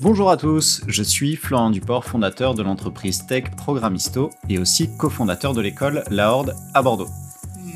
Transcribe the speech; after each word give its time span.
Bonjour 0.00 0.30
à 0.30 0.36
tous, 0.36 0.82
je 0.86 1.02
suis 1.02 1.34
Florent 1.34 1.70
Duport, 1.70 2.04
fondateur 2.04 2.54
de 2.54 2.62
l'entreprise 2.62 3.26
Tech 3.26 3.50
Programmisto 3.56 4.30
et 4.48 4.60
aussi 4.60 4.88
cofondateur 4.96 5.54
de 5.54 5.60
l'école 5.60 6.04
La 6.08 6.32
Horde 6.32 6.54
à 6.72 6.82
Bordeaux. 6.82 7.08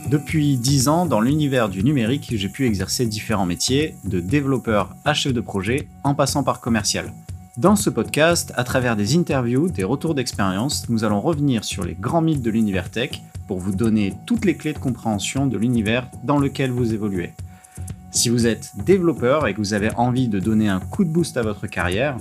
Depuis 0.09 0.57
10 0.57 0.87
ans, 0.87 1.05
dans 1.05 1.21
l'univers 1.21 1.69
du 1.69 1.83
numérique, 1.83 2.33
j'ai 2.33 2.49
pu 2.49 2.65
exercer 2.65 3.07
différents 3.07 3.45
métiers, 3.45 3.97
de 4.05 4.21
développeur 4.21 4.95
à 5.05 5.15
chef 5.15 5.33
de 5.33 5.41
projet, 5.41 5.89
en 6.05 6.15
passant 6.15 6.45
par 6.45 6.61
commercial. 6.61 7.13
Dans 7.57 7.75
ce 7.75 7.91
podcast, 7.91 8.53
à 8.55 8.63
travers 8.63 8.95
des 8.95 9.17
interviews, 9.17 9.69
des 9.69 9.83
retours 9.83 10.15
d'expérience, 10.15 10.89
nous 10.89 11.03
allons 11.03 11.21
revenir 11.21 11.65
sur 11.65 11.83
les 11.83 11.95
grands 11.95 12.23
mythes 12.23 12.43
de 12.43 12.51
l'univers 12.51 12.89
tech 12.89 13.21
pour 13.49 13.59
vous 13.59 13.75
donner 13.75 14.15
toutes 14.27 14.45
les 14.45 14.57
clés 14.57 14.75
de 14.75 14.79
compréhension 14.79 15.49
de 15.49 15.59
l'univers 15.59 16.09
dans 16.23 16.39
lequel 16.39 16.71
vous 16.71 16.95
évoluez. 16.95 17.33
Si 18.13 18.29
vous 18.29 18.47
êtes 18.47 18.73
développeur 18.85 19.47
et 19.47 19.55
que 19.55 19.59
vous 19.59 19.73
avez 19.73 19.91
envie 19.97 20.29
de 20.29 20.39
donner 20.39 20.69
un 20.69 20.81
coup 20.81 21.03
de 21.03 21.09
boost 21.09 21.39
à 21.39 21.43
votre 21.43 21.67
carrière 21.67 22.19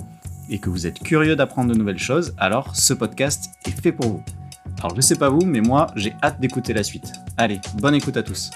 et 0.48 0.58
que 0.58 0.70
vous 0.70 0.86
êtes 0.86 0.98
curieux 0.98 1.36
d'apprendre 1.36 1.70
de 1.70 1.78
nouvelles 1.78 1.98
choses, 1.98 2.34
alors 2.38 2.74
ce 2.74 2.94
podcast 2.94 3.50
est 3.66 3.78
fait 3.78 3.92
pour 3.92 4.06
vous. 4.06 4.22
Alors 4.78 4.96
je 4.96 5.02
sais 5.02 5.16
pas 5.16 5.28
vous, 5.28 5.44
mais 5.44 5.60
moi 5.60 5.88
j'ai 5.94 6.14
hâte 6.22 6.40
d'écouter 6.40 6.72
la 6.72 6.82
suite. 6.82 7.12
Allez, 7.36 7.60
bonne 7.74 7.94
écoute 7.94 8.16
à 8.16 8.22
tous. 8.22 8.50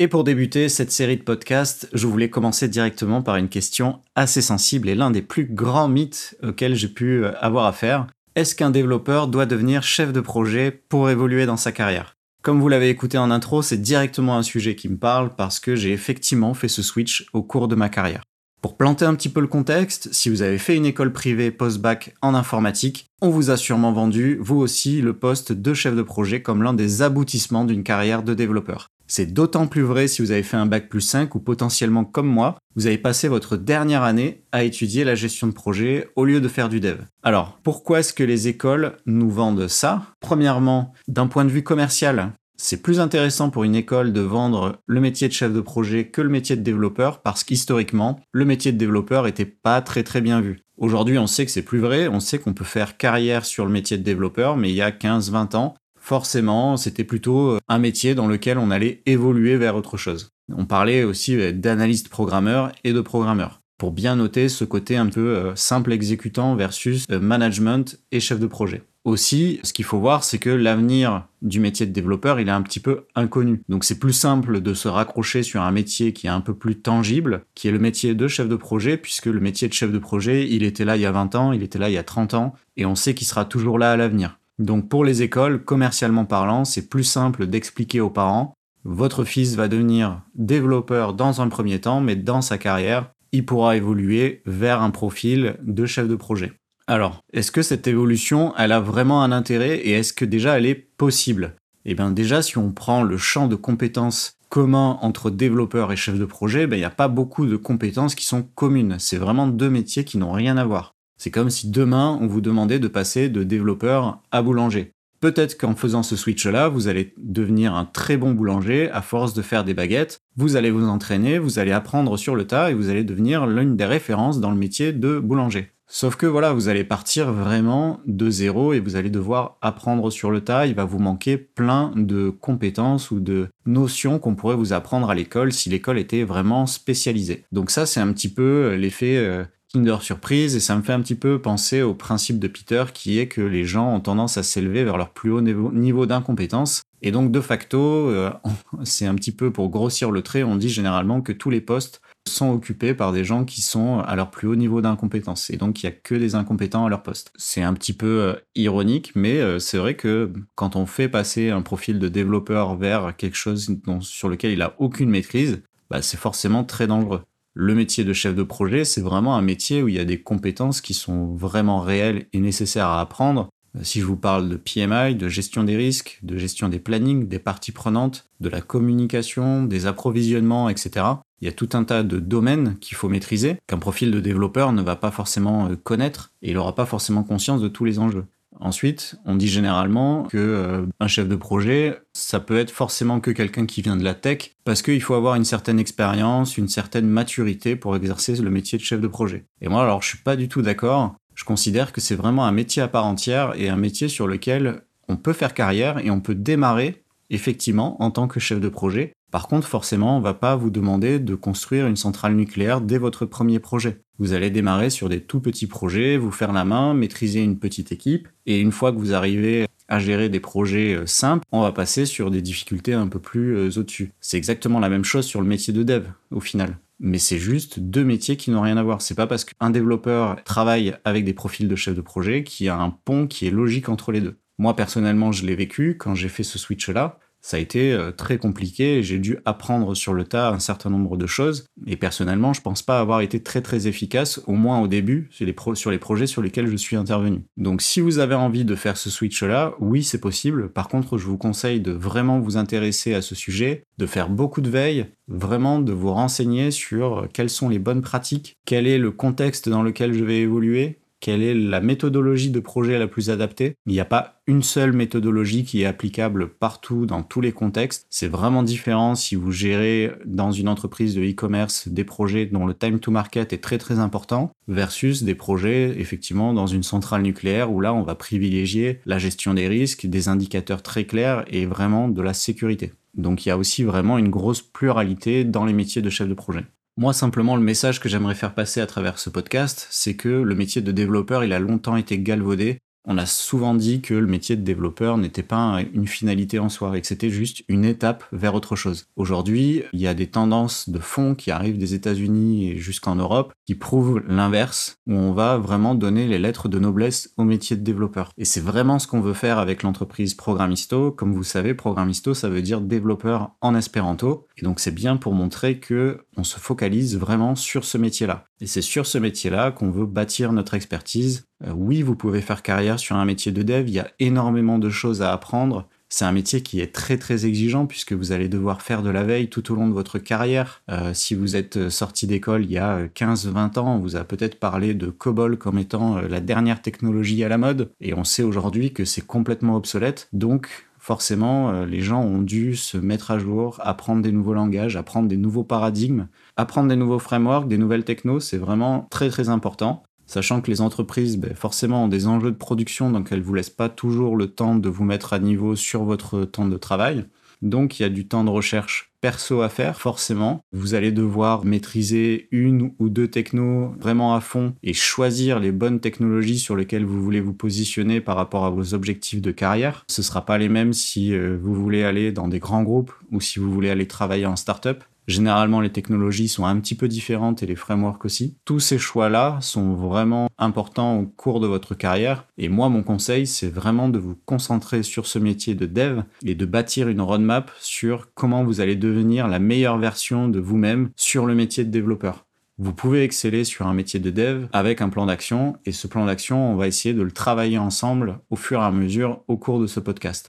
Et 0.00 0.06
pour 0.06 0.22
débuter 0.22 0.68
cette 0.68 0.92
série 0.92 1.16
de 1.16 1.24
podcasts, 1.24 1.88
je 1.92 2.06
voulais 2.06 2.30
commencer 2.30 2.68
directement 2.68 3.20
par 3.20 3.34
une 3.34 3.48
question 3.48 3.98
assez 4.14 4.42
sensible 4.42 4.88
et 4.88 4.94
l'un 4.94 5.10
des 5.10 5.22
plus 5.22 5.44
grands 5.44 5.88
mythes 5.88 6.36
auxquels 6.40 6.76
j'ai 6.76 6.86
pu 6.86 7.24
euh, 7.24 7.32
avoir 7.40 7.66
affaire. 7.66 8.06
Est-ce 8.36 8.54
qu'un 8.54 8.70
développeur 8.70 9.26
doit 9.26 9.46
devenir 9.46 9.82
chef 9.82 10.12
de 10.12 10.20
projet 10.20 10.70
pour 10.70 11.10
évoluer 11.10 11.46
dans 11.46 11.56
sa 11.56 11.72
carrière? 11.72 12.14
Comme 12.42 12.60
vous 12.60 12.68
l'avez 12.68 12.90
écouté 12.90 13.18
en 13.18 13.32
intro, 13.32 13.60
c'est 13.60 13.82
directement 13.82 14.38
un 14.38 14.44
sujet 14.44 14.76
qui 14.76 14.88
me 14.88 14.96
parle 14.96 15.34
parce 15.34 15.58
que 15.58 15.74
j'ai 15.74 15.90
effectivement 15.90 16.54
fait 16.54 16.68
ce 16.68 16.82
switch 16.82 17.26
au 17.32 17.42
cours 17.42 17.66
de 17.66 17.74
ma 17.74 17.88
carrière. 17.88 18.22
Pour 18.62 18.76
planter 18.76 19.04
un 19.04 19.16
petit 19.16 19.28
peu 19.28 19.40
le 19.40 19.48
contexte, 19.48 20.12
si 20.12 20.30
vous 20.30 20.42
avez 20.42 20.58
fait 20.58 20.76
une 20.76 20.86
école 20.86 21.12
privée 21.12 21.50
post-bac 21.50 22.14
en 22.22 22.34
informatique, 22.34 23.06
on 23.20 23.30
vous 23.30 23.50
a 23.50 23.56
sûrement 23.56 23.92
vendu, 23.92 24.38
vous 24.40 24.58
aussi, 24.58 25.00
le 25.00 25.14
poste 25.14 25.50
de 25.52 25.74
chef 25.74 25.96
de 25.96 26.02
projet 26.02 26.40
comme 26.40 26.62
l'un 26.62 26.74
des 26.74 27.02
aboutissements 27.02 27.64
d'une 27.64 27.82
carrière 27.82 28.22
de 28.22 28.34
développeur. 28.34 28.88
C'est 29.10 29.32
d'autant 29.32 29.66
plus 29.66 29.82
vrai 29.82 30.06
si 30.06 30.20
vous 30.20 30.32
avez 30.32 30.42
fait 30.42 30.58
un 30.58 30.66
bac 30.66 30.90
plus 30.90 31.00
5 31.00 31.34
ou 31.34 31.40
potentiellement 31.40 32.04
comme 32.04 32.28
moi, 32.28 32.58
vous 32.76 32.86
avez 32.86 32.98
passé 32.98 33.26
votre 33.26 33.56
dernière 33.56 34.02
année 34.02 34.44
à 34.52 34.64
étudier 34.64 35.02
la 35.02 35.14
gestion 35.14 35.46
de 35.46 35.52
projet 35.52 36.10
au 36.14 36.26
lieu 36.26 36.42
de 36.42 36.48
faire 36.48 36.68
du 36.68 36.78
dev. 36.78 36.98
Alors, 37.22 37.58
pourquoi 37.62 38.00
est-ce 38.00 38.12
que 38.12 38.22
les 38.22 38.48
écoles 38.48 38.96
nous 39.06 39.30
vendent 39.30 39.66
ça? 39.66 40.02
Premièrement, 40.20 40.92
d'un 41.08 41.26
point 41.26 41.46
de 41.46 41.50
vue 41.50 41.62
commercial, 41.62 42.32
c'est 42.58 42.82
plus 42.82 43.00
intéressant 43.00 43.48
pour 43.48 43.64
une 43.64 43.76
école 43.76 44.12
de 44.12 44.20
vendre 44.20 44.80
le 44.86 45.00
métier 45.00 45.28
de 45.28 45.32
chef 45.32 45.54
de 45.54 45.60
projet 45.60 46.08
que 46.08 46.20
le 46.20 46.28
métier 46.28 46.56
de 46.56 46.62
développeur 46.62 47.22
parce 47.22 47.44
qu'historiquement, 47.44 48.20
le 48.32 48.44
métier 48.44 48.72
de 48.72 48.78
développeur 48.78 49.26
était 49.26 49.46
pas 49.46 49.80
très 49.80 50.02
très 50.02 50.20
bien 50.20 50.42
vu. 50.42 50.60
Aujourd'hui, 50.76 51.18
on 51.18 51.26
sait 51.26 51.46
que 51.46 51.50
c'est 51.50 51.62
plus 51.62 51.80
vrai, 51.80 52.08
on 52.08 52.20
sait 52.20 52.38
qu'on 52.38 52.54
peut 52.54 52.64
faire 52.64 52.96
carrière 52.96 53.44
sur 53.44 53.64
le 53.64 53.70
métier 53.70 53.96
de 53.96 54.02
développeur, 54.02 54.56
mais 54.56 54.70
il 54.70 54.76
y 54.76 54.82
a 54.82 54.90
15-20 54.90 55.56
ans, 55.56 55.74
forcément, 56.08 56.78
c'était 56.78 57.04
plutôt 57.04 57.50
euh, 57.50 57.58
un 57.68 57.78
métier 57.78 58.14
dans 58.14 58.26
lequel 58.26 58.56
on 58.56 58.70
allait 58.70 59.02
évoluer 59.04 59.58
vers 59.58 59.76
autre 59.76 59.98
chose. 59.98 60.30
On 60.50 60.64
parlait 60.64 61.04
aussi 61.04 61.38
euh, 61.38 61.52
d'analyste 61.52 62.08
programmeur 62.08 62.72
et 62.82 62.94
de 62.94 63.00
programmeur 63.02 63.60
pour 63.76 63.92
bien 63.92 64.16
noter 64.16 64.48
ce 64.48 64.64
côté 64.64 64.96
un 64.96 65.06
peu 65.06 65.36
euh, 65.36 65.54
simple 65.54 65.92
exécutant 65.92 66.56
versus 66.56 67.06
management 67.10 68.00
et 68.10 68.20
chef 68.20 68.40
de 68.40 68.46
projet. 68.46 68.82
Aussi, 69.04 69.60
ce 69.62 69.74
qu'il 69.74 69.84
faut 69.84 70.00
voir, 70.00 70.24
c'est 70.24 70.38
que 70.38 70.50
l'avenir 70.50 71.26
du 71.42 71.60
métier 71.60 71.84
de 71.84 71.92
développeur, 71.92 72.40
il 72.40 72.48
est 72.48 72.52
un 72.52 72.62
petit 72.62 72.80
peu 72.80 73.04
inconnu. 73.14 73.60
Donc 73.68 73.84
c'est 73.84 73.98
plus 73.98 74.14
simple 74.14 74.62
de 74.62 74.74
se 74.74 74.88
raccrocher 74.88 75.42
sur 75.42 75.60
un 75.60 75.70
métier 75.70 76.14
qui 76.14 76.26
est 76.26 76.30
un 76.30 76.40
peu 76.40 76.54
plus 76.54 76.80
tangible, 76.80 77.44
qui 77.54 77.68
est 77.68 77.70
le 77.70 77.78
métier 77.78 78.14
de 78.14 78.28
chef 78.28 78.48
de 78.48 78.56
projet, 78.56 78.96
puisque 78.96 79.26
le 79.26 79.40
métier 79.40 79.68
de 79.68 79.74
chef 79.74 79.92
de 79.92 79.98
projet, 79.98 80.48
il 80.48 80.62
était 80.62 80.86
là 80.86 80.96
il 80.96 81.02
y 81.02 81.06
a 81.06 81.12
20 81.12 81.34
ans, 81.34 81.52
il 81.52 81.62
était 81.62 81.78
là 81.78 81.90
il 81.90 81.94
y 81.94 81.98
a 81.98 82.02
30 82.02 82.32
ans, 82.32 82.54
et 82.78 82.86
on 82.86 82.94
sait 82.94 83.14
qu'il 83.14 83.26
sera 83.26 83.44
toujours 83.44 83.78
là 83.78 83.92
à 83.92 83.96
l'avenir. 83.96 84.38
Donc 84.58 84.88
pour 84.88 85.04
les 85.04 85.22
écoles, 85.22 85.62
commercialement 85.62 86.24
parlant, 86.24 86.64
c'est 86.64 86.88
plus 86.88 87.04
simple 87.04 87.46
d'expliquer 87.46 88.00
aux 88.00 88.10
parents, 88.10 88.54
votre 88.84 89.24
fils 89.24 89.54
va 89.54 89.68
devenir 89.68 90.22
développeur 90.34 91.14
dans 91.14 91.40
un 91.40 91.48
premier 91.48 91.80
temps, 91.80 92.00
mais 92.00 92.16
dans 92.16 92.40
sa 92.40 92.58
carrière, 92.58 93.10
il 93.32 93.44
pourra 93.44 93.76
évoluer 93.76 94.42
vers 94.46 94.82
un 94.82 94.90
profil 94.90 95.56
de 95.62 95.86
chef 95.86 96.08
de 96.08 96.16
projet. 96.16 96.52
Alors, 96.86 97.20
est-ce 97.32 97.52
que 97.52 97.62
cette 97.62 97.86
évolution, 97.86 98.54
elle 98.56 98.72
a 98.72 98.80
vraiment 98.80 99.22
un 99.22 99.32
intérêt 99.32 99.76
et 99.76 99.90
est-ce 99.90 100.14
que 100.14 100.24
déjà 100.24 100.56
elle 100.56 100.66
est 100.66 100.88
possible? 100.96 101.54
Eh 101.84 101.94
bien 101.94 102.10
déjà, 102.10 102.40
si 102.40 102.56
on 102.56 102.72
prend 102.72 103.02
le 103.02 103.18
champ 103.18 103.46
de 103.46 103.56
compétences 103.56 104.32
commun 104.48 104.98
entre 105.02 105.30
développeur 105.30 105.92
et 105.92 105.96
chef 105.96 106.18
de 106.18 106.24
projet, 106.24 106.66
ben, 106.66 106.76
il 106.76 106.80
n'y 106.80 106.84
a 106.84 106.90
pas 106.90 107.08
beaucoup 107.08 107.46
de 107.46 107.56
compétences 107.56 108.14
qui 108.14 108.24
sont 108.24 108.42
communes. 108.42 108.96
C'est 108.98 109.18
vraiment 109.18 109.46
deux 109.46 109.68
métiers 109.68 110.04
qui 110.04 110.16
n'ont 110.16 110.32
rien 110.32 110.56
à 110.56 110.64
voir. 110.64 110.94
C'est 111.18 111.30
comme 111.30 111.50
si 111.50 111.70
demain 111.70 112.18
on 112.20 112.26
vous 112.26 112.40
demandait 112.40 112.78
de 112.78 112.88
passer 112.88 113.28
de 113.28 113.42
développeur 113.42 114.22
à 114.30 114.40
boulanger. 114.40 114.92
Peut-être 115.20 115.58
qu'en 115.58 115.74
faisant 115.74 116.04
ce 116.04 116.14
switch-là, 116.14 116.68
vous 116.68 116.86
allez 116.86 117.12
devenir 117.18 117.74
un 117.74 117.84
très 117.84 118.16
bon 118.16 118.32
boulanger 118.32 118.88
à 118.92 119.02
force 119.02 119.34
de 119.34 119.42
faire 119.42 119.64
des 119.64 119.74
baguettes. 119.74 120.20
Vous 120.36 120.54
allez 120.54 120.70
vous 120.70 120.86
entraîner, 120.86 121.40
vous 121.40 121.58
allez 121.58 121.72
apprendre 121.72 122.16
sur 122.16 122.36
le 122.36 122.46
tas 122.46 122.70
et 122.70 122.74
vous 122.74 122.88
allez 122.88 123.02
devenir 123.02 123.46
l'une 123.46 123.76
des 123.76 123.84
références 123.84 124.38
dans 124.38 124.52
le 124.52 124.56
métier 124.56 124.92
de 124.92 125.18
boulanger. 125.18 125.72
Sauf 125.90 126.16
que 126.16 126.26
voilà, 126.26 126.52
vous 126.52 126.68
allez 126.68 126.84
partir 126.84 127.32
vraiment 127.32 128.00
de 128.06 128.28
zéro 128.28 128.74
et 128.74 128.78
vous 128.78 128.94
allez 128.94 129.08
devoir 129.08 129.56
apprendre 129.62 130.10
sur 130.10 130.30
le 130.30 130.42
tas. 130.42 130.66
Il 130.66 130.74
va 130.74 130.84
vous 130.84 130.98
manquer 130.98 131.38
plein 131.38 131.92
de 131.96 132.28
compétences 132.28 133.10
ou 133.10 133.20
de 133.20 133.48
notions 133.64 134.18
qu'on 134.18 134.34
pourrait 134.34 134.54
vous 134.54 134.74
apprendre 134.74 135.08
à 135.08 135.14
l'école 135.14 135.50
si 135.50 135.70
l'école 135.70 135.98
était 135.98 136.24
vraiment 136.24 136.66
spécialisée. 136.66 137.44
Donc 137.52 137.70
ça, 137.70 137.86
c'est 137.86 138.00
un 138.00 138.12
petit 138.12 138.28
peu 138.32 138.74
l'effet 138.74 139.16
euh, 139.16 139.44
Kinder 139.72 140.00
Surprise 140.00 140.56
et 140.56 140.60
ça 140.60 140.76
me 140.76 140.82
fait 140.82 140.94
un 140.94 141.00
petit 141.00 141.14
peu 141.14 141.42
penser 141.42 141.82
au 141.82 141.94
principe 141.94 142.38
de 142.38 142.48
Peter 142.48 142.84
qui 142.94 143.18
est 143.18 143.28
que 143.28 143.42
les 143.42 143.64
gens 143.64 143.94
ont 143.94 144.00
tendance 144.00 144.38
à 144.38 144.42
s'élever 144.42 144.82
vers 144.82 144.96
leur 144.96 145.10
plus 145.10 145.30
haut 145.30 145.42
niveau 145.42 146.06
d'incompétence. 146.06 146.82
Et 147.02 147.12
donc 147.12 147.30
de 147.30 147.40
facto, 147.40 147.78
euh, 147.78 148.30
c'est 148.84 149.06
un 149.06 149.14
petit 149.14 149.32
peu 149.32 149.52
pour 149.52 149.68
grossir 149.68 150.10
le 150.10 150.22
trait, 150.22 150.42
on 150.42 150.56
dit 150.56 150.70
généralement 150.70 151.20
que 151.20 151.32
tous 151.32 151.50
les 151.50 151.60
postes 151.60 152.00
sont 152.26 152.50
occupés 152.50 152.94
par 152.94 153.12
des 153.12 153.24
gens 153.24 153.44
qui 153.44 153.60
sont 153.60 154.00
à 154.00 154.16
leur 154.16 154.30
plus 154.30 154.48
haut 154.48 154.56
niveau 154.56 154.80
d'incompétence. 154.80 155.50
Et 155.50 155.58
donc 155.58 155.82
il 155.82 155.86
n'y 155.86 155.92
a 155.92 155.96
que 155.96 156.14
des 156.14 156.34
incompétents 156.34 156.86
à 156.86 156.88
leur 156.88 157.02
poste. 157.02 157.32
C'est 157.36 157.62
un 157.62 157.74
petit 157.74 157.92
peu 157.92 158.06
euh, 158.22 158.34
ironique 158.54 159.12
mais 159.14 159.38
euh, 159.38 159.58
c'est 159.58 159.78
vrai 159.78 159.96
que 159.96 160.32
quand 160.54 160.76
on 160.76 160.86
fait 160.86 161.10
passer 161.10 161.50
un 161.50 161.62
profil 161.62 161.98
de 161.98 162.08
développeur 162.08 162.76
vers 162.76 163.14
quelque 163.16 163.36
chose 163.36 163.70
sur 164.00 164.30
lequel 164.30 164.52
il 164.52 164.62
a 164.62 164.74
aucune 164.78 165.10
maîtrise, 165.10 165.60
bah, 165.90 166.00
c'est 166.00 166.18
forcément 166.18 166.64
très 166.64 166.86
dangereux 166.86 167.22
le 167.60 167.74
métier 167.74 168.04
de 168.04 168.12
chef 168.12 168.36
de 168.36 168.44
projet, 168.44 168.84
c'est 168.84 169.00
vraiment 169.00 169.34
un 169.34 169.42
métier 169.42 169.82
où 169.82 169.88
il 169.88 169.96
y 169.96 169.98
a 169.98 170.04
des 170.04 170.22
compétences 170.22 170.80
qui 170.80 170.94
sont 170.94 171.34
vraiment 171.34 171.80
réelles 171.80 172.26
et 172.32 172.38
nécessaires 172.38 172.86
à 172.86 173.00
apprendre. 173.00 173.48
Euh, 173.76 173.80
si 173.82 173.98
je 173.98 174.04
vous 174.04 174.16
parle 174.16 174.48
de 174.48 174.54
PMI, 174.54 175.16
de 175.16 175.28
gestion 175.28 175.64
des 175.64 175.76
risques, 175.76 176.20
de 176.22 176.38
gestion 176.38 176.68
des 176.68 176.78
plannings, 176.78 177.26
des 177.26 177.40
parties 177.40 177.72
prenantes, 177.72 178.28
de 178.38 178.48
la 178.48 178.60
communication, 178.60 179.64
des 179.64 179.86
approvisionnements, 179.86 180.68
etc., 180.68 181.04
il 181.40 181.46
y 181.46 181.48
a 181.48 181.52
tout 181.52 181.70
un 181.72 181.82
tas 181.82 182.04
de 182.04 182.20
domaines 182.20 182.76
qu'il 182.80 182.96
faut 182.96 183.08
maîtriser, 183.08 183.56
qu'un 183.66 183.78
profil 183.78 184.12
de 184.12 184.20
développeur 184.20 184.72
ne 184.72 184.82
va 184.82 184.94
pas 184.94 185.10
forcément 185.10 185.68
euh, 185.68 185.74
connaître, 185.74 186.30
et 186.42 186.50
il 186.50 186.54
n'aura 186.54 186.76
pas 186.76 186.86
forcément 186.86 187.24
conscience 187.24 187.60
de 187.60 187.66
tous 187.66 187.84
les 187.84 187.98
enjeux. 187.98 188.26
Ensuite, 188.60 189.16
on 189.24 189.36
dit 189.36 189.48
généralement 189.48 190.24
que 190.24 190.36
euh, 190.36 190.86
un 191.00 191.06
chef 191.06 191.28
de 191.28 191.36
projet, 191.36 192.00
ça 192.12 192.40
peut 192.40 192.58
être 192.58 192.70
forcément 192.70 193.20
que 193.20 193.30
quelqu'un 193.30 193.66
qui 193.66 193.82
vient 193.82 193.96
de 193.96 194.04
la 194.04 194.14
tech, 194.14 194.56
parce 194.64 194.82
qu'il 194.82 195.00
faut 195.00 195.14
avoir 195.14 195.36
une 195.36 195.44
certaine 195.44 195.78
expérience, 195.78 196.58
une 196.58 196.68
certaine 196.68 197.08
maturité 197.08 197.76
pour 197.76 197.94
exercer 197.96 198.34
le 198.36 198.50
métier 198.50 198.78
de 198.78 198.82
chef 198.82 199.00
de 199.00 199.06
projet. 199.06 199.44
Et 199.60 199.68
moi, 199.68 199.82
alors, 199.82 200.02
je 200.02 200.08
suis 200.08 200.18
pas 200.18 200.36
du 200.36 200.48
tout 200.48 200.62
d'accord. 200.62 201.14
Je 201.34 201.44
considère 201.44 201.92
que 201.92 202.00
c'est 202.00 202.16
vraiment 202.16 202.46
un 202.46 202.52
métier 202.52 202.82
à 202.82 202.88
part 202.88 203.06
entière 203.06 203.52
et 203.56 203.68
un 203.68 203.76
métier 203.76 204.08
sur 204.08 204.26
lequel 204.26 204.82
on 205.08 205.16
peut 205.16 205.32
faire 205.32 205.54
carrière 205.54 205.98
et 205.98 206.10
on 206.10 206.20
peut 206.20 206.34
démarrer 206.34 207.04
effectivement 207.30 208.02
en 208.02 208.10
tant 208.10 208.26
que 208.26 208.40
chef 208.40 208.60
de 208.60 208.68
projet. 208.68 209.12
Par 209.30 209.46
contre, 209.46 209.68
forcément, 209.68 210.16
on 210.16 210.20
va 210.20 210.34
pas 210.34 210.56
vous 210.56 210.70
demander 210.70 211.18
de 211.18 211.34
construire 211.34 211.86
une 211.86 211.96
centrale 211.96 212.34
nucléaire 212.34 212.80
dès 212.80 212.98
votre 212.98 213.26
premier 213.26 213.58
projet. 213.58 214.00
Vous 214.18 214.32
allez 214.32 214.50
démarrer 214.50 214.90
sur 214.90 215.08
des 215.08 215.20
tout 215.20 215.40
petits 215.40 215.66
projets, 215.66 216.16
vous 216.16 216.32
faire 216.32 216.52
la 216.52 216.64
main, 216.64 216.92
maîtriser 216.92 217.40
une 217.40 217.58
petite 217.58 217.92
équipe, 217.92 218.28
et 218.46 218.60
une 218.60 218.72
fois 218.72 218.92
que 218.92 218.98
vous 218.98 219.14
arrivez 219.14 219.66
à 219.86 220.00
gérer 220.00 220.28
des 220.28 220.40
projets 220.40 220.94
euh, 220.94 221.06
simples, 221.06 221.44
on 221.52 221.62
va 221.62 221.72
passer 221.72 222.04
sur 222.04 222.30
des 222.30 222.42
difficultés 222.42 222.92
un 222.92 223.06
peu 223.06 223.20
plus 223.20 223.56
euh, 223.56 223.70
au-dessus. 223.78 224.12
C'est 224.20 224.36
exactement 224.36 224.80
la 224.80 224.88
même 224.88 225.04
chose 225.04 225.24
sur 225.24 225.40
le 225.40 225.46
métier 225.46 225.72
de 225.72 225.82
dev, 225.82 226.04
au 226.30 226.40
final. 226.40 226.78
Mais 227.00 227.18
c'est 227.18 227.38
juste 227.38 227.78
deux 227.78 228.04
métiers 228.04 228.36
qui 228.36 228.50
n'ont 228.50 228.60
rien 228.60 228.76
à 228.76 228.82
voir. 228.82 229.02
C'est 229.02 229.14
pas 229.14 229.28
parce 229.28 229.44
qu'un 229.44 229.70
développeur 229.70 230.42
travaille 230.42 230.96
avec 231.04 231.24
des 231.24 231.32
profils 231.32 231.68
de 231.68 231.76
chef 231.76 231.94
de 231.94 232.00
projet 232.00 232.42
qu'il 232.42 232.66
y 232.66 232.68
a 232.68 232.76
un 232.76 232.90
pont 232.90 233.28
qui 233.28 233.46
est 233.46 233.50
logique 233.50 233.88
entre 233.88 234.10
les 234.10 234.20
deux. 234.20 234.36
Moi, 234.58 234.74
personnellement, 234.74 235.30
je 235.30 235.46
l'ai 235.46 235.54
vécu 235.54 235.96
quand 235.96 236.16
j'ai 236.16 236.28
fait 236.28 236.42
ce 236.42 236.58
switch-là 236.58 237.20
Ça 237.48 237.56
a 237.56 237.60
été 237.60 237.94
euh, 237.94 238.10
très 238.10 238.36
compliqué, 238.36 239.02
j'ai 239.02 239.18
dû 239.18 239.38
apprendre 239.46 239.94
sur 239.94 240.12
le 240.12 240.24
tas 240.24 240.50
un 240.50 240.58
certain 240.58 240.90
nombre 240.90 241.16
de 241.16 241.26
choses, 241.26 241.64
et 241.86 241.96
personnellement, 241.96 242.52
je 242.52 242.60
pense 242.60 242.82
pas 242.82 243.00
avoir 243.00 243.22
été 243.22 243.42
très 243.42 243.62
très 243.62 243.86
efficace, 243.86 244.42
au 244.46 244.52
moins 244.52 244.80
au 244.80 244.86
début, 244.86 245.28
sur 245.30 245.46
les, 245.46 245.56
sur 245.72 245.90
les 245.90 245.96
projets 245.96 246.26
sur 246.26 246.42
lesquels 246.42 246.66
je 246.66 246.76
suis 246.76 246.94
intervenu. 246.94 247.40
Donc 247.56 247.80
si 247.80 248.02
vous 248.02 248.18
avez 248.18 248.34
envie 248.34 248.66
de 248.66 248.74
faire 248.74 248.98
ce 248.98 249.08
switch-là, 249.08 249.72
oui, 249.80 250.04
c'est 250.04 250.20
possible. 250.20 250.68
Par 250.68 250.88
contre, 250.88 251.16
je 251.16 251.24
vous 251.24 251.38
conseille 251.38 251.80
de 251.80 251.92
vraiment 251.92 252.38
vous 252.38 252.58
intéresser 252.58 253.14
à 253.14 253.22
ce 253.22 253.34
sujet, 253.34 253.86
de 253.96 254.04
faire 254.04 254.28
beaucoup 254.28 254.60
de 254.60 254.68
veille, 254.68 255.06
vraiment 255.26 255.78
de 255.78 255.92
vous 255.92 256.12
renseigner 256.12 256.70
sur 256.70 257.28
quelles 257.32 257.48
sont 257.48 257.70
les 257.70 257.78
bonnes 257.78 258.02
pratiques, 258.02 258.58
quel 258.66 258.86
est 258.86 258.98
le 258.98 259.10
contexte 259.10 259.70
dans 259.70 259.82
lequel 259.82 260.12
je 260.12 260.22
vais 260.22 260.40
évoluer, 260.40 260.98
quelle 261.20 261.42
est 261.42 261.54
la 261.54 261.80
méthodologie 261.80 262.50
de 262.50 262.60
projet 262.60 262.98
la 262.98 263.06
plus 263.06 263.30
adaptée. 263.30 263.74
Il 263.86 263.92
n'y 263.92 264.00
a 264.00 264.04
pas 264.04 264.40
une 264.46 264.62
seule 264.62 264.92
méthodologie 264.92 265.64
qui 265.64 265.82
est 265.82 265.86
applicable 265.86 266.48
partout 266.48 267.06
dans 267.06 267.22
tous 267.22 267.40
les 267.40 267.52
contextes. 267.52 268.06
C'est 268.08 268.28
vraiment 268.28 268.62
différent 268.62 269.14
si 269.14 269.34
vous 269.34 269.52
gérez 269.52 270.12
dans 270.24 270.52
une 270.52 270.68
entreprise 270.68 271.14
de 271.14 271.22
e-commerce 271.22 271.88
des 271.88 272.04
projets 272.04 272.46
dont 272.46 272.66
le 272.66 272.74
time 272.74 272.98
to 272.98 273.10
market 273.10 273.52
est 273.52 273.62
très 273.62 273.78
très 273.78 273.98
important 273.98 274.52
versus 274.68 275.22
des 275.22 275.34
projets 275.34 275.94
effectivement 275.98 276.54
dans 276.54 276.66
une 276.66 276.82
centrale 276.82 277.22
nucléaire 277.22 277.70
où 277.72 277.80
là 277.80 277.92
on 277.92 278.02
va 278.02 278.14
privilégier 278.14 279.00
la 279.06 279.18
gestion 279.18 279.54
des 279.54 279.68
risques, 279.68 280.06
des 280.06 280.28
indicateurs 280.28 280.82
très 280.82 281.04
clairs 281.04 281.44
et 281.48 281.66
vraiment 281.66 282.08
de 282.08 282.22
la 282.22 282.34
sécurité. 282.34 282.92
Donc 283.14 283.44
il 283.44 283.48
y 283.48 283.52
a 283.52 283.58
aussi 283.58 283.82
vraiment 283.82 284.18
une 284.18 284.30
grosse 284.30 284.62
pluralité 284.62 285.44
dans 285.44 285.64
les 285.64 285.72
métiers 285.72 286.02
de 286.02 286.10
chef 286.10 286.28
de 286.28 286.34
projet. 286.34 286.64
Moi, 286.98 287.12
simplement, 287.12 287.54
le 287.54 287.62
message 287.62 288.00
que 288.00 288.08
j'aimerais 288.08 288.34
faire 288.34 288.54
passer 288.54 288.80
à 288.80 288.86
travers 288.88 289.20
ce 289.20 289.30
podcast, 289.30 289.86
c'est 289.88 290.16
que 290.16 290.28
le 290.28 290.54
métier 290.56 290.82
de 290.82 290.90
développeur, 290.90 291.44
il 291.44 291.52
a 291.52 291.60
longtemps 291.60 291.94
été 291.94 292.18
galvaudé 292.18 292.80
on 293.04 293.18
a 293.18 293.26
souvent 293.26 293.74
dit 293.74 294.00
que 294.00 294.14
le 294.14 294.26
métier 294.26 294.56
de 294.56 294.62
développeur 294.62 295.16
n'était 295.16 295.42
pas 295.42 295.80
une 295.94 296.06
finalité 296.06 296.58
en 296.58 296.68
soi 296.68 296.96
et 296.96 297.00
que 297.00 297.06
c'était 297.06 297.30
juste 297.30 297.64
une 297.68 297.84
étape 297.84 298.24
vers 298.32 298.54
autre 298.54 298.76
chose. 298.76 299.06
Aujourd'hui, 299.16 299.82
il 299.92 300.00
y 300.00 300.06
a 300.06 300.14
des 300.14 300.26
tendances 300.26 300.88
de 300.88 300.98
fond 300.98 301.34
qui 301.34 301.50
arrivent 301.50 301.78
des 301.78 301.94
États-Unis 301.94 302.70
et 302.70 302.76
jusqu'en 302.76 303.16
Europe 303.16 303.52
qui 303.66 303.74
prouvent 303.74 304.22
l'inverse, 304.26 304.98
où 305.06 305.12
on 305.12 305.32
va 305.32 305.58
vraiment 305.58 305.94
donner 305.94 306.26
les 306.26 306.38
lettres 306.38 306.68
de 306.68 306.78
noblesse 306.78 307.32
au 307.36 307.44
métier 307.44 307.76
de 307.76 307.82
développeur. 307.82 308.32
Et 308.38 308.44
c'est 308.44 308.60
vraiment 308.60 308.98
ce 308.98 309.06
qu'on 309.06 309.20
veut 309.20 309.34
faire 309.34 309.58
avec 309.58 309.82
l'entreprise 309.82 310.34
Programisto. 310.34 311.12
Comme 311.12 311.32
vous 311.34 311.42
savez, 311.42 311.74
Programisto, 311.74 312.34
ça 312.34 312.48
veut 312.48 312.62
dire 312.62 312.80
développeur 312.80 313.52
en 313.60 313.74
espéranto. 313.74 314.46
Et 314.56 314.62
donc 314.62 314.80
c'est 314.80 314.94
bien 314.94 315.16
pour 315.16 315.34
montrer 315.34 315.78
que 315.78 316.20
on 316.36 316.44
se 316.44 316.58
focalise 316.58 317.16
vraiment 317.16 317.54
sur 317.54 317.84
ce 317.84 317.98
métier-là. 317.98 318.47
Et 318.60 318.66
c'est 318.66 318.82
sur 318.82 319.06
ce 319.06 319.18
métier-là 319.18 319.70
qu'on 319.70 319.90
veut 319.90 320.06
bâtir 320.06 320.52
notre 320.52 320.74
expertise. 320.74 321.46
Euh, 321.66 321.72
oui, 321.74 322.02
vous 322.02 322.16
pouvez 322.16 322.40
faire 322.40 322.62
carrière 322.62 322.98
sur 322.98 323.16
un 323.16 323.24
métier 323.24 323.52
de 323.52 323.62
dev, 323.62 323.88
il 323.88 323.94
y 323.94 324.00
a 324.00 324.10
énormément 324.18 324.78
de 324.78 324.90
choses 324.90 325.22
à 325.22 325.32
apprendre. 325.32 325.88
C'est 326.10 326.24
un 326.24 326.32
métier 326.32 326.62
qui 326.62 326.80
est 326.80 326.94
très 326.94 327.18
très 327.18 327.44
exigeant 327.44 327.86
puisque 327.86 328.14
vous 328.14 328.32
allez 328.32 328.48
devoir 328.48 328.80
faire 328.80 329.02
de 329.02 329.10
la 329.10 329.24
veille 329.24 329.48
tout 329.48 329.70
au 329.70 329.74
long 329.74 329.88
de 329.88 329.92
votre 329.92 330.18
carrière. 330.18 330.82
Euh, 330.90 331.12
si 331.12 331.34
vous 331.34 331.54
êtes 331.54 331.90
sorti 331.90 332.26
d'école 332.26 332.64
il 332.64 332.72
y 332.72 332.78
a 332.78 333.06
15-20 333.08 333.78
ans, 333.78 333.96
on 333.96 333.98
vous 333.98 334.16
a 334.16 334.24
peut-être 334.24 334.58
parlé 334.58 334.94
de 334.94 335.10
COBOL 335.10 335.58
comme 335.58 335.78
étant 335.78 336.16
euh, 336.16 336.26
la 336.26 336.40
dernière 336.40 336.80
technologie 336.80 337.44
à 337.44 337.48
la 337.48 337.58
mode 337.58 337.92
et 338.00 338.14
on 338.14 338.24
sait 338.24 338.42
aujourd'hui 338.42 338.94
que 338.94 339.04
c'est 339.04 339.26
complètement 339.26 339.76
obsolète. 339.76 340.28
Donc 340.32 340.87
forcément, 341.08 341.86
les 341.86 342.02
gens 342.02 342.22
ont 342.22 342.42
dû 342.42 342.76
se 342.76 342.98
mettre 342.98 343.30
à 343.30 343.38
jour, 343.38 343.80
apprendre 343.82 344.20
des 344.20 344.30
nouveaux 344.30 344.52
langages, 344.52 344.94
apprendre 344.94 345.26
des 345.26 345.38
nouveaux 345.38 345.64
paradigmes, 345.64 346.28
apprendre 346.58 346.90
des 346.90 346.96
nouveaux 346.96 347.18
frameworks, 347.18 347.66
des 347.66 347.78
nouvelles 347.78 348.04
technos, 348.04 348.40
c'est 348.40 348.58
vraiment 348.58 349.06
très 349.10 349.30
très 349.30 349.48
important 349.48 350.02
sachant 350.28 350.60
que 350.60 350.70
les 350.70 350.82
entreprises 350.82 351.38
ben, 351.38 351.54
forcément 351.54 352.04
ont 352.04 352.08
des 352.08 352.26
enjeux 352.26 352.52
de 352.52 352.56
production, 352.56 353.10
donc 353.10 353.32
elles 353.32 353.38
ne 353.38 353.44
vous 353.44 353.54
laissent 353.54 353.70
pas 353.70 353.88
toujours 353.88 354.36
le 354.36 354.46
temps 354.46 354.76
de 354.76 354.88
vous 354.88 355.04
mettre 355.04 355.32
à 355.32 355.38
niveau 355.38 355.74
sur 355.74 356.04
votre 356.04 356.44
temps 356.44 356.68
de 356.68 356.76
travail. 356.76 357.24
Donc 357.62 357.98
il 357.98 358.02
y 358.02 358.06
a 358.06 358.10
du 358.10 358.26
temps 358.26 358.44
de 358.44 358.50
recherche 358.50 359.12
perso 359.20 359.62
à 359.62 359.68
faire, 359.68 360.00
forcément. 360.00 360.60
Vous 360.72 360.94
allez 360.94 361.10
devoir 361.10 361.64
maîtriser 361.64 362.48
une 362.50 362.92
ou 362.98 363.08
deux 363.08 363.28
technos 363.28 363.94
vraiment 363.98 364.34
à 364.34 364.40
fond 364.40 364.74
et 364.82 364.92
choisir 364.92 365.58
les 365.58 365.72
bonnes 365.72 366.00
technologies 366.00 366.58
sur 366.58 366.76
lesquelles 366.76 367.04
vous 367.04 367.22
voulez 367.22 367.40
vous 367.40 367.52
positionner 367.52 368.20
par 368.20 368.36
rapport 368.36 368.64
à 368.64 368.70
vos 368.70 368.94
objectifs 368.94 369.42
de 369.42 369.50
carrière. 369.50 370.04
Ce 370.08 370.20
ne 370.20 370.24
sera 370.24 370.44
pas 370.44 370.58
les 370.58 370.68
mêmes 370.68 370.92
si 370.92 371.34
euh, 371.34 371.58
vous 371.60 371.74
voulez 371.74 372.04
aller 372.04 372.32
dans 372.32 372.48
des 372.48 372.60
grands 372.60 372.82
groupes 372.82 373.12
ou 373.32 373.40
si 373.40 373.58
vous 373.58 373.72
voulez 373.72 373.90
aller 373.90 374.06
travailler 374.06 374.46
en 374.46 374.56
start-up. 374.56 375.02
Généralement, 375.28 375.82
les 375.82 375.92
technologies 375.92 376.48
sont 376.48 376.64
un 376.64 376.80
petit 376.80 376.94
peu 376.94 377.06
différentes 377.06 377.62
et 377.62 377.66
les 377.66 377.76
frameworks 377.76 378.24
aussi. 378.24 378.56
Tous 378.64 378.80
ces 378.80 378.98
choix-là 378.98 379.58
sont 379.60 379.92
vraiment 379.92 380.48
importants 380.56 381.18
au 381.18 381.26
cours 381.26 381.60
de 381.60 381.66
votre 381.66 381.94
carrière. 381.94 382.46
Et 382.56 382.70
moi, 382.70 382.88
mon 382.88 383.02
conseil, 383.02 383.46
c'est 383.46 383.68
vraiment 383.68 384.08
de 384.08 384.18
vous 384.18 384.36
concentrer 384.46 385.02
sur 385.02 385.26
ce 385.26 385.38
métier 385.38 385.74
de 385.74 385.84
dev 385.84 386.22
et 386.46 386.54
de 386.54 386.64
bâtir 386.64 387.08
une 387.08 387.20
roadmap 387.20 387.70
sur 387.78 388.32
comment 388.32 388.64
vous 388.64 388.80
allez 388.80 388.96
devenir 388.96 389.48
la 389.48 389.58
meilleure 389.58 389.98
version 389.98 390.48
de 390.48 390.60
vous-même 390.60 391.10
sur 391.14 391.44
le 391.44 391.54
métier 391.54 391.84
de 391.84 391.90
développeur. 391.90 392.46
Vous 392.78 392.94
pouvez 392.94 393.22
exceller 393.22 393.64
sur 393.64 393.86
un 393.86 393.92
métier 393.92 394.20
de 394.20 394.30
dev 394.30 394.66
avec 394.72 395.02
un 395.02 395.10
plan 395.10 395.26
d'action 395.26 395.76
et 395.84 395.92
ce 395.92 396.06
plan 396.06 396.24
d'action, 396.24 396.72
on 396.72 396.76
va 396.76 396.86
essayer 396.86 397.12
de 397.12 397.22
le 397.22 397.32
travailler 397.32 397.76
ensemble 397.76 398.38
au 398.48 398.56
fur 398.56 398.80
et 398.80 398.84
à 398.84 398.92
mesure 398.92 399.42
au 399.48 399.58
cours 399.58 399.80
de 399.80 399.86
ce 399.86 400.00
podcast. 400.00 400.48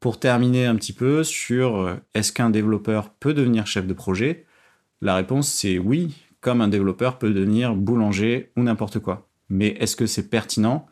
Pour 0.00 0.18
terminer 0.18 0.66
un 0.66 0.76
petit 0.76 0.92
peu 0.92 1.24
sur 1.24 1.76
euh, 1.76 1.96
est-ce 2.14 2.32
qu'un 2.32 2.50
développeur 2.50 3.10
peut 3.10 3.34
devenir 3.34 3.66
chef 3.66 3.86
de 3.86 3.94
projet, 3.94 4.46
la 5.00 5.14
réponse 5.14 5.48
c'est 5.48 5.78
oui, 5.78 6.14
comme 6.40 6.60
un 6.60 6.68
développeur 6.68 7.18
peut 7.18 7.32
devenir 7.32 7.74
boulanger 7.74 8.52
ou 8.56 8.62
n'importe 8.62 8.98
quoi. 8.98 9.28
Mais 9.48 9.68
est-ce 9.80 9.96
que 9.96 10.06
c'est 10.06 10.28
pertinent? 10.28 10.86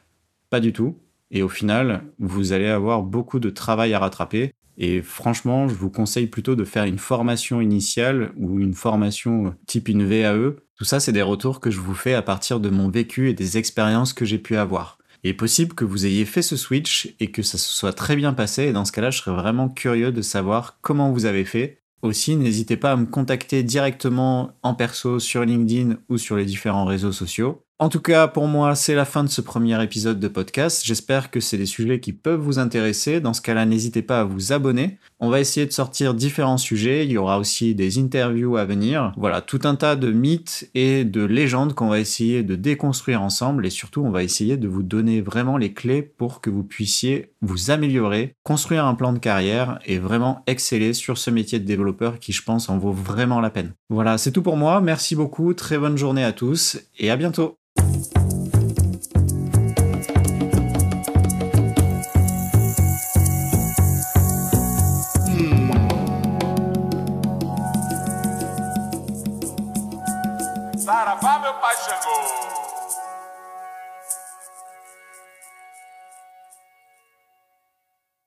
Pas 0.51 0.61
du 0.61 0.73
tout. 0.73 0.99
Et 1.31 1.43
au 1.43 1.49
final, 1.49 2.05
vous 2.19 2.53
allez 2.53 2.69
avoir 2.69 3.03
beaucoup 3.03 3.41
de 3.41 3.51
travail 3.51 3.95
à 3.95 3.99
rattraper. 3.99 4.53
Et 4.79 5.03
franchement, 5.03 5.69
je 5.69 5.75
vous 5.75 5.91
conseille 5.91 6.27
plutôt 6.27 6.55
de 6.55 6.65
faire 6.65 6.85
une 6.85 6.99
formation 6.99 7.61
initiale 7.61 8.33
ou 8.37 8.61
une 8.61 8.75
formation 8.75 9.55
type 9.67 9.89
une 9.89 10.05
VAE. 10.05 10.57
Tout 10.77 10.85
ça, 10.85 11.01
c'est 11.01 11.13
des 11.13 11.23
retours 11.23 11.61
que 11.61 11.71
je 11.71 11.81
vous 11.81 11.95
fais 11.95 12.15
à 12.15 12.23
partir 12.23 12.61
de 12.61 12.69
mon 12.69 12.91
vécu 12.91 13.31
et 13.31 13.35
des 13.35 13.57
expériences 13.57 14.13
que 14.13 14.25
j'ai 14.25 14.39
pu 14.39 14.57
avoir. 14.57 14.99
Il 15.27 15.31
est 15.31 15.35
possible 15.35 15.75
que 15.75 15.85
vous 15.85 16.07
ayez 16.07 16.25
fait 16.25 16.41
ce 16.41 16.57
switch 16.57 17.17
et 17.19 17.33
que 17.33 17.43
ça 17.43 17.59
se 17.59 17.69
soit 17.69 17.93
très 17.93 18.15
bien 18.15 18.33
passé, 18.33 18.67
et 18.67 18.73
dans 18.73 18.85
ce 18.85 18.93
cas-là, 18.93 19.11
je 19.11 19.19
serais 19.19 19.35
vraiment 19.35 19.69
curieux 19.69 20.13
de 20.13 20.23
savoir 20.23 20.79
comment 20.83 21.11
vous 21.11 21.25
avez 21.27 21.45
fait. 21.45 21.83
Aussi, 22.03 22.37
n'hésitez 22.37 22.77
pas 22.77 22.93
à 22.93 22.97
me 22.97 23.07
contacter 23.07 23.65
directement 23.65 24.53
en 24.63 24.75
perso 24.75 25.19
sur 25.19 25.45
LinkedIn 25.45 25.97
ou 26.09 26.17
sur 26.17 26.37
les 26.37 26.45
différents 26.45 26.85
réseaux 26.85 27.11
sociaux. 27.11 27.66
En 27.79 27.91
tout 27.91 28.01
cas, 28.01 28.27
pour 28.27 28.47
moi, 28.47 28.75
c'est 28.75 28.95
la 28.95 29.05
fin 29.05 29.23
de 29.23 29.29
ce 29.29 29.43
premier 29.43 29.83
épisode 29.85 30.19
de 30.19 30.29
podcast. 30.29 30.81
J'espère 30.83 31.31
que 31.31 31.41
c'est 31.41 31.59
des 31.59 31.67
sujets 31.67 32.01
qui 32.01 32.15
peuvent 32.15 32.41
vous 32.41 32.59
intéresser. 32.59 33.21
Dans 33.21 33.35
ce 33.35 33.43
cas-là, 33.43 33.67
n'hésitez 33.67 34.01
pas 34.01 34.21
à 34.21 34.25
vous 34.25 34.55
abonner. 34.55 34.97
On 35.21 35.29
va 35.29 35.41
essayer 35.41 35.67
de 35.67 35.73
sortir 35.73 36.15
différents 36.15 36.57
sujets. 36.57 37.05
Il 37.05 37.13
y 37.13 37.19
aura 37.19 37.39
aussi 37.39 37.75
des 37.75 37.99
interviews 37.99 38.57
à 38.57 38.65
venir. 38.65 39.13
Voilà, 39.19 39.43
tout 39.43 39.61
un 39.65 39.75
tas 39.75 39.95
de 39.95 40.11
mythes 40.11 40.71
et 40.75 41.05
de 41.05 41.23
légendes 41.23 41.75
qu'on 41.75 41.91
va 41.91 42.01
essayer 42.01 42.43
de 42.43 42.55
déconstruire 42.55 43.21
ensemble. 43.21 43.67
Et 43.67 43.71
surtout, 43.71 44.01
on 44.01 44.11
va 44.11 44.23
essayer 44.23 44.57
de 44.57 44.69
vous 44.69 44.83
donner 44.83 45.21
vraiment 45.21 45.59
les 45.59 45.75
clés 45.75 46.01
pour 46.01 46.41
que 46.41 46.49
vous 46.49 46.65
puissiez 46.65 47.35
vous 47.43 47.71
améliorer, 47.71 48.33
construire 48.43 48.87
un 48.87 48.95
plan 48.95 49.13
de 49.13 49.19
carrière 49.19 49.81
et 49.85 49.99
vraiment 49.99 50.43
exceller 50.47 50.95
sur 50.95 51.19
ce 51.19 51.31
métier 51.31 51.59
de 51.59 51.67
développeur 51.67 52.21
qui, 52.21 52.33
je 52.33 52.43
pense, 52.43 52.71
en 52.71 52.79
vaut 52.79 52.93
vraiment 52.93 53.43
la 53.43 53.51
peine. 53.51 53.75
Voilà, 53.91 54.17
c'est 54.17 54.33
tout 54.33 54.43
pour 54.43 54.57
moi. 54.57 54.81
Merci 54.81 55.15
beaucoup. 55.15 55.53
Très 55.53 55.77
bonne 55.77 55.99
journée 55.99 56.25
à 56.25 56.33
tous 56.33 56.79
et 56.99 57.11
à 57.11 57.17
bientôt. 57.17 57.59